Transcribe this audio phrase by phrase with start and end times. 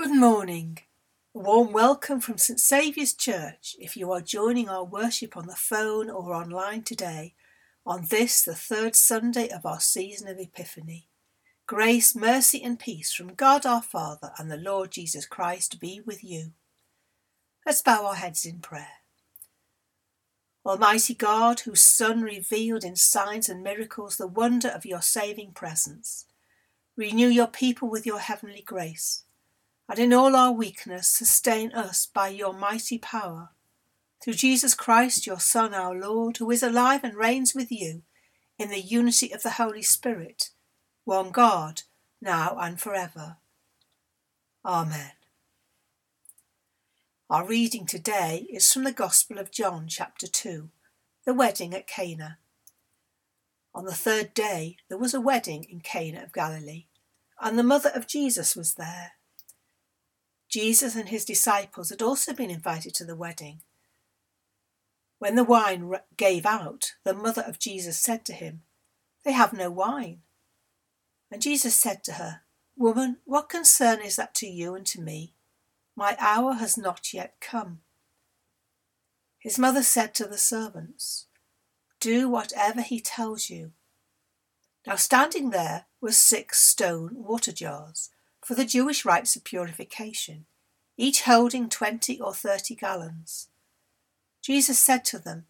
[0.00, 0.78] Good morning.
[1.34, 5.56] A warm welcome from St Saviour's Church if you are joining our worship on the
[5.56, 7.34] phone or online today
[7.84, 11.08] on this, the third Sunday of our season of Epiphany.
[11.66, 16.22] Grace, mercy, and peace from God our Father and the Lord Jesus Christ be with
[16.22, 16.52] you.
[17.66, 19.02] Let's bow our heads in prayer.
[20.64, 26.26] Almighty God, whose Son revealed in signs and miracles the wonder of your saving presence,
[26.96, 29.24] renew your people with your heavenly grace
[29.88, 33.50] and in all our weakness sustain us by your mighty power.
[34.22, 38.02] Through Jesus Christ, your Son, our Lord, who is alive and reigns with you
[38.58, 40.50] in the unity of the Holy Spirit,
[41.04, 41.82] one God,
[42.20, 43.36] now and forever.
[44.64, 45.12] Amen.
[47.30, 50.70] Our reading today is from the Gospel of John, chapter 2,
[51.24, 52.38] the wedding at Cana.
[53.74, 56.86] On the third day there was a wedding in Cana of Galilee,
[57.40, 59.12] and the mother of Jesus was there.
[60.48, 63.60] Jesus and his disciples had also been invited to the wedding.
[65.18, 68.62] When the wine gave out, the mother of Jesus said to him,
[69.24, 70.22] They have no wine.
[71.30, 72.42] And Jesus said to her,
[72.76, 75.34] Woman, what concern is that to you and to me?
[75.96, 77.80] My hour has not yet come.
[79.38, 81.26] His mother said to the servants,
[82.00, 83.72] Do whatever he tells you.
[84.86, 88.10] Now standing there were six stone water jars
[88.48, 90.46] for the Jewish rites of purification,
[90.96, 93.50] each holding twenty or thirty gallons.
[94.40, 95.44] Jesus said to them,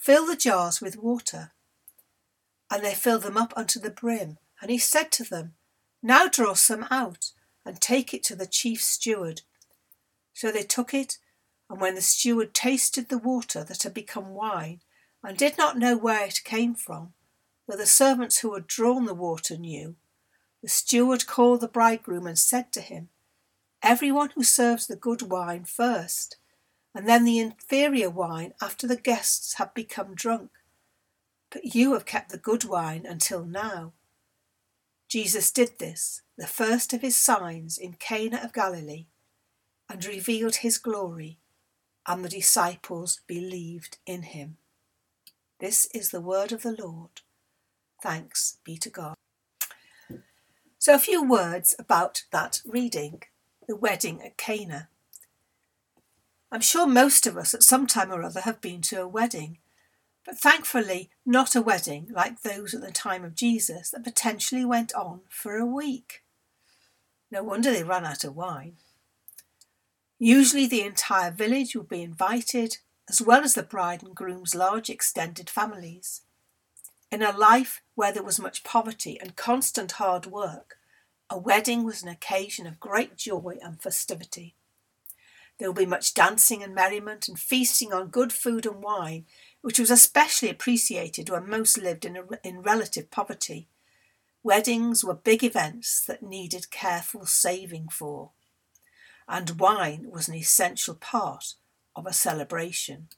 [0.00, 1.50] Fill the jars with water.
[2.70, 4.38] And they filled them up unto the brim.
[4.62, 5.54] And he said to them,
[6.00, 7.32] Now draw some out,
[7.66, 9.40] and take it to the chief steward.
[10.32, 11.18] So they took it,
[11.68, 14.80] and when the steward tasted the water that had become wine,
[15.24, 17.14] and did not know where it came from,
[17.66, 19.96] though the servants who had drawn the water knew,
[20.62, 23.08] the steward called the bridegroom and said to him,
[23.82, 26.36] Everyone who serves the good wine first,
[26.94, 30.50] and then the inferior wine after the guests have become drunk.
[31.50, 33.92] But you have kept the good wine until now.
[35.08, 39.06] Jesus did this, the first of his signs in Cana of Galilee,
[39.88, 41.38] and revealed his glory,
[42.06, 44.56] and the disciples believed in him.
[45.60, 47.22] This is the word of the Lord.
[48.02, 49.14] Thanks be to God.
[50.88, 53.22] So, a few words about that reading,
[53.66, 54.88] the wedding at Cana.
[56.50, 59.58] I'm sure most of us at some time or other have been to a wedding,
[60.24, 64.94] but thankfully not a wedding like those at the time of Jesus that potentially went
[64.94, 66.24] on for a week.
[67.30, 68.78] No wonder they ran out of wine.
[70.18, 72.78] Usually the entire village would be invited,
[73.10, 76.22] as well as the bride and groom's large extended families.
[77.10, 80.77] In a life where there was much poverty and constant hard work,
[81.30, 84.54] a wedding was an occasion of great joy and festivity.
[85.58, 89.26] There will be much dancing and merriment and feasting on good food and wine,
[89.60, 93.68] which was especially appreciated when most lived in, a, in relative poverty.
[94.42, 98.30] Weddings were big events that needed careful saving for,
[99.28, 101.54] and wine was an essential part
[101.94, 103.08] of a celebration.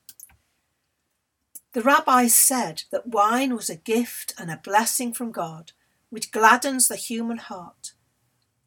[1.73, 5.73] The rabbis said that wine was a gift and a blessing from God,
[6.09, 7.93] which gladdens the human heart,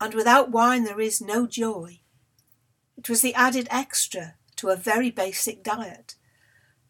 [0.03, 2.01] and without wine there is no joy.
[2.97, 6.15] It was the added extra to a very basic diet,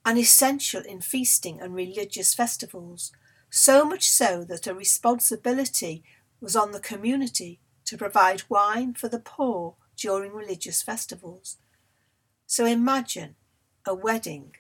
[0.04, 3.12] an essential in feasting and religious festivals,
[3.52, 6.04] so much so that a responsibility
[6.42, 11.58] was on the community to provide wine for the poor during religious festivals.
[12.48, 13.36] So imagine
[13.86, 14.56] a wedding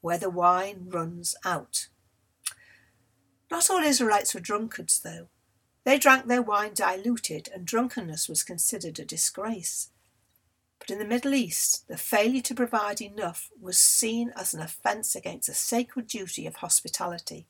[0.00, 1.88] where the wine runs out.
[3.50, 5.28] Not all Israelites were drunkards, though.
[5.88, 9.88] They drank their wine diluted, and drunkenness was considered a disgrace.
[10.78, 15.16] But in the Middle East, the failure to provide enough was seen as an offence
[15.16, 17.46] against the sacred duty of hospitality,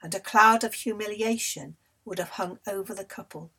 [0.00, 1.76] and a cloud of humiliation
[2.06, 3.50] would have hung over the couple,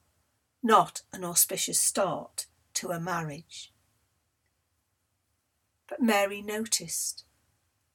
[0.63, 3.71] not an auspicious start to a marriage.
[5.87, 7.25] But Mary noticed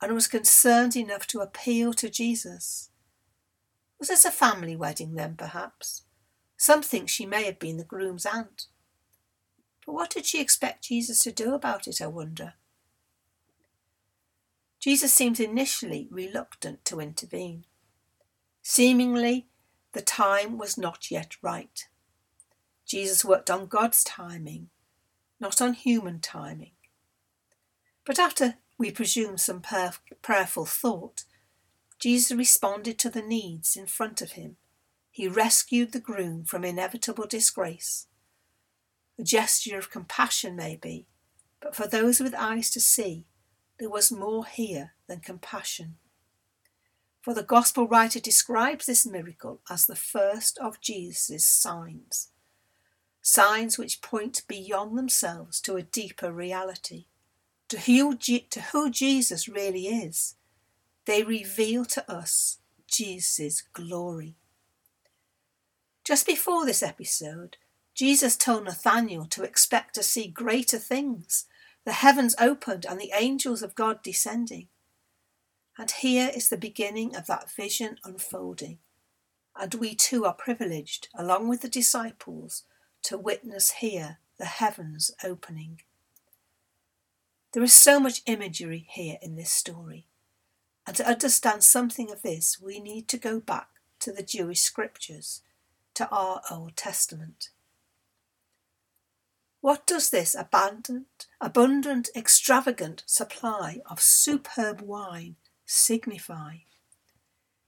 [0.01, 2.91] and was concerned enough to appeal to Jesus.
[3.99, 6.04] Was this a family wedding then, perhaps?
[6.65, 8.69] Some think she may have been the groom's aunt.
[9.85, 12.55] But what did she expect Jesus to do about it, I wonder?
[14.81, 17.67] Jesus seems initially reluctant to intervene.
[18.63, 19.47] Seemingly,
[19.93, 21.87] the time was not yet right.
[22.87, 24.71] Jesus worked on God's timing,
[25.39, 26.73] not on human timing.
[28.07, 31.25] But after we presume some prayerful thought,
[31.99, 34.57] Jesus responded to the needs in front of him.
[35.15, 38.09] He rescued the groom from inevitable disgrace.
[39.17, 41.07] a gesture of compassion maybe,
[41.61, 43.25] but for those with eyes to see,
[43.79, 45.99] there was more here than compassion.
[47.23, 52.31] For the Gospel writer describes this miracle as the first of Jesus' signs,
[53.23, 57.07] signs which point beyond themselves to a deeper reality,
[57.69, 60.35] to who, to who Jesus really is.
[61.05, 62.59] They reveal to us
[62.89, 64.35] Jesus' glory.
[66.05, 67.57] Just before this episode,
[67.95, 71.47] Jesus told Nathanael to expect to see greater things,
[71.87, 74.69] the heavens opened and the angels of God descending.
[75.79, 78.79] And here is the beginning of that vision unfolding.
[79.57, 82.65] And we too are privileged, along with the disciples,
[83.05, 85.81] to witness here the heavens opening.
[87.53, 90.07] There is so much imagery here in this story.
[90.87, 93.69] And to understand something of this, we need to go back
[94.01, 95.43] to the Jewish scriptures,
[95.95, 97.51] to our Old Testament.
[99.61, 106.57] What does this abundant, abundant, extravagant supply of superb wine signify?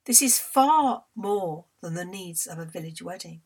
[0.04, 3.40] This is far more than the needs of a village wedding.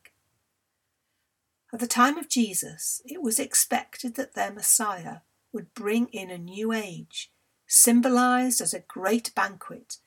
[1.73, 5.19] At the time of Jesus, it was expected that their Messiah
[5.53, 7.31] would bring in a new age,
[7.65, 9.97] symbolized as a great banquet,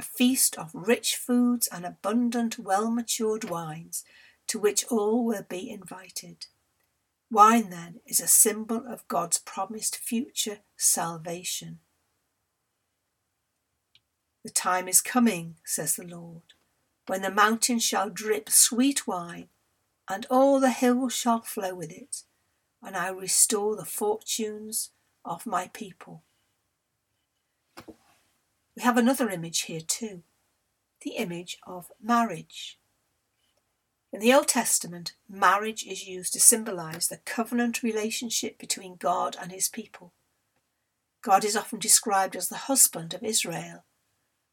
[0.00, 4.02] a feast of rich foods and abundant, well matured wines,
[4.46, 6.46] to which all will be invited.
[7.30, 11.80] Wine, then, is a symbol of God's promised future salvation.
[14.42, 16.54] The time is coming, says the Lord,
[17.06, 19.48] when the mountains shall drip sweet wine,
[20.08, 22.22] and all the hills shall flow with it,
[22.82, 24.92] and I restore the fortunes
[25.26, 26.22] of my people.
[28.80, 30.22] We have another image here too
[31.02, 32.78] the image of marriage.
[34.10, 39.52] In the Old Testament, marriage is used to symbolize the covenant relationship between God and
[39.52, 40.14] his people.
[41.20, 43.84] God is often described as the husband of Israel,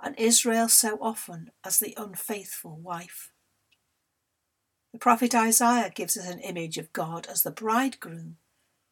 [0.03, 3.31] and Israel so often as the unfaithful wife.
[4.91, 8.35] The prophet Isaiah gives us an image of God as the bridegroom,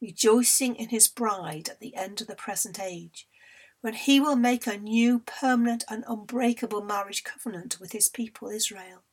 [0.00, 3.28] rejoicing in his bride at the end of the present age,
[3.80, 9.04] when he will make a new, permanent, and unbreakable marriage covenant with his people Israel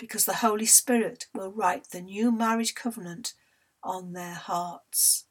[0.00, 3.34] because the Holy Spirit will write the new marriage covenant
[3.84, 5.26] on their hearts.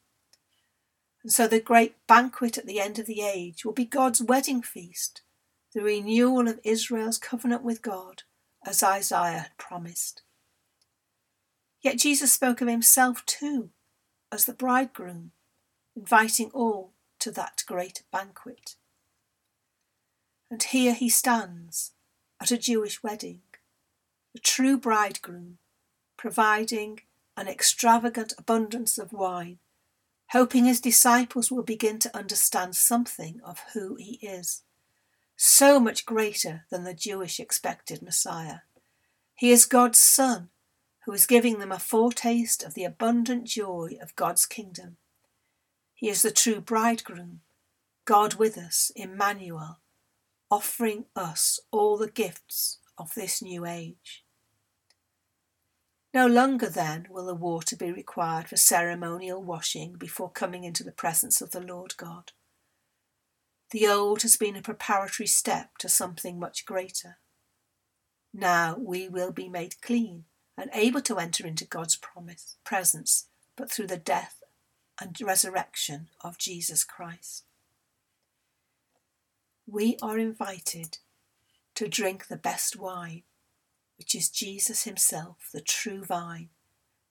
[1.22, 4.62] And so the great banquet at the end of the age will be God's wedding
[4.62, 5.22] feast,
[5.74, 8.22] the renewal of Israel's covenant with God,
[8.64, 10.22] as Isaiah had promised.
[11.82, 13.70] Yet Jesus spoke of himself too
[14.30, 15.32] as the bridegroom,
[15.96, 18.76] inviting all to that great banquet.
[20.50, 21.92] And here he stands
[22.40, 23.42] at a Jewish wedding,
[24.32, 25.58] the true bridegroom,
[26.16, 27.00] providing
[27.36, 29.58] an extravagant abundance of wine,
[30.30, 34.62] hoping his disciples will begin to understand something of who he is.
[35.36, 38.60] So much greater than the Jewish expected Messiah.
[39.34, 40.50] He is God's Son,
[41.06, 44.98] who is giving them a foretaste of the abundant joy of God's kingdom.
[46.00, 47.42] He is the true bridegroom,
[48.06, 49.80] God with us, Emmanuel,
[50.50, 54.24] offering us all the gifts of this new age.
[56.14, 60.90] No longer then will the water be required for ceremonial washing before coming into the
[60.90, 62.32] presence of the Lord God.
[63.70, 67.18] The old has been a preparatory step to something much greater.
[68.32, 70.24] Now we will be made clean
[70.56, 74.39] and able to enter into God's promise, presence, but through the death
[75.00, 77.44] and resurrection of Jesus Christ.
[79.66, 80.98] We are invited
[81.76, 83.22] to drink the best wine,
[83.96, 86.50] which is Jesus Himself, the true vine,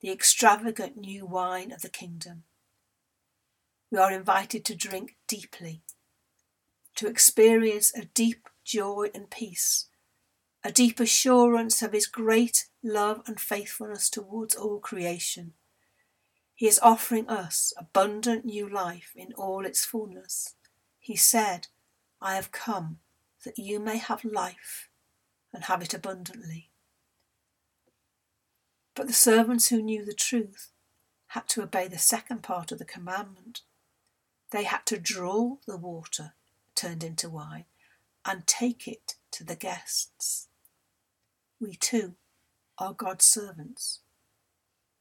[0.02, 2.44] the extravagant new wine of the kingdom.
[3.92, 5.82] We are invited to drink deeply,
[6.96, 9.86] to experience a deep joy and peace,
[10.64, 15.54] a deep assurance of His great love and faithfulness towards all creation.
[16.60, 20.56] He is offering us abundant new life in all its fullness.
[21.00, 21.68] He said,
[22.22, 23.00] I have come
[23.46, 24.90] that you may have life
[25.54, 26.70] and have it abundantly.
[28.94, 30.72] But the servants who knew the truth
[31.28, 33.62] had to obey the second part of the commandment.
[34.52, 36.34] They had to draw the water
[36.76, 37.68] turned into wine
[38.26, 40.50] and take it to the guests.
[41.58, 42.16] We too
[42.78, 44.02] are God's servants.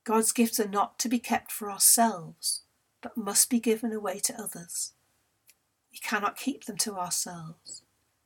[0.09, 2.63] God's gifts are not to be kept for ourselves,
[3.03, 4.95] but must be given away to others.
[5.93, 7.83] We cannot keep them to ourselves.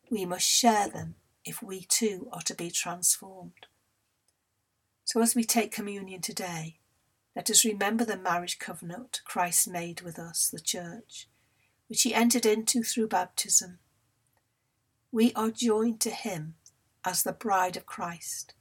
[0.08, 3.66] We must share them if we too are to be transformed.
[5.02, 6.78] So, as we take communion today,
[7.34, 11.26] let us remember the marriage covenant Christ made with us, the Church,
[11.88, 13.80] which he entered into through baptism.
[15.10, 16.54] We are joined to him
[17.04, 18.54] as the bride of Christ,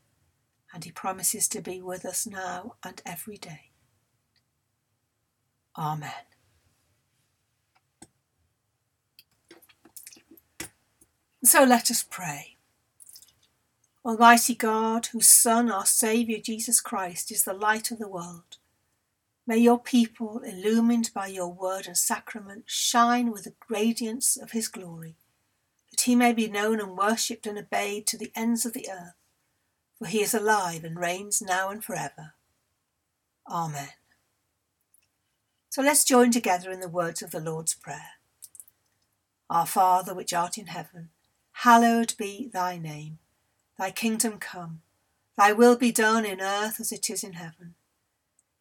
[0.74, 3.72] and he promises to be with us now and every day.
[5.78, 6.12] Amen.
[11.44, 12.58] So let us pray.
[14.06, 18.58] Almighty God, whose Son, our Saviour Jesus Christ, is the light of the world,
[19.46, 24.68] may your people, illumined by your word and sacrament, shine with the radiance of his
[24.68, 25.18] glory,
[25.92, 29.14] that he may be known and worshipped and obeyed to the ends of the earth,
[30.02, 32.34] for he is alive and reigns now and forever.
[33.48, 33.90] Amen.
[35.70, 38.14] So let's join together in the words of the Lord's Prayer.
[39.48, 41.10] Our Father, which art in heaven,
[41.52, 43.20] hallowed be thy name.
[43.78, 44.82] Thy kingdom come,
[45.38, 47.76] thy will be done in earth as it is in heaven.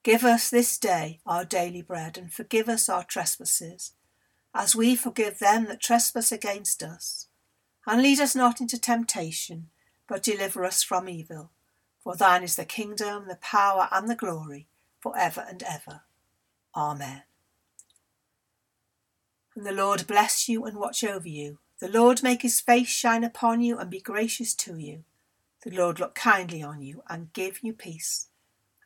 [0.03, 3.93] Give us this day our daily bread, and forgive us our trespasses,
[4.55, 7.29] as we forgive them that trespass against us.
[7.87, 9.71] And lead us not into temptation,
[10.11, 11.53] but deliver us from evil.
[12.03, 14.67] For thine is the kingdom, the power, and the glory,
[14.99, 16.03] for ever and ever.
[16.75, 17.23] Amen.
[19.55, 21.59] And the Lord bless you and watch over you.
[21.79, 25.05] The Lord make his face shine upon you and be gracious to you.
[25.63, 28.27] The Lord look kindly on you and give you peace.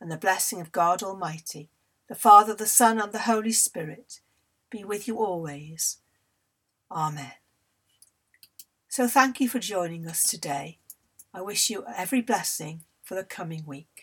[0.02, 1.71] And the blessing of God Almighty,
[2.07, 4.21] the Father, the Son, and the Holy Spirit
[4.69, 5.99] be with you always.
[6.90, 7.33] Amen.
[8.88, 10.81] So thank you for joining us today.
[11.37, 13.94] I wish you every blessing for the coming week.